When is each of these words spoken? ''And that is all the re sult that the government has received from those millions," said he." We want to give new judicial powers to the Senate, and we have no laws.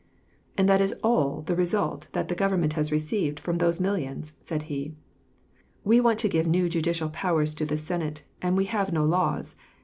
''And 0.57 0.65
that 0.65 0.81
is 0.81 0.95
all 1.03 1.43
the 1.43 1.55
re 1.55 1.63
sult 1.63 2.07
that 2.13 2.27
the 2.27 2.33
government 2.33 2.73
has 2.73 2.91
received 2.91 3.39
from 3.39 3.59
those 3.59 3.79
millions," 3.79 4.33
said 4.43 4.63
he." 4.63 4.95
We 5.83 6.01
want 6.01 6.17
to 6.21 6.27
give 6.27 6.47
new 6.47 6.69
judicial 6.69 7.09
powers 7.09 7.53
to 7.53 7.67
the 7.67 7.77
Senate, 7.77 8.23
and 8.41 8.57
we 8.57 8.65
have 8.65 8.91
no 8.91 9.05
laws. 9.05 9.55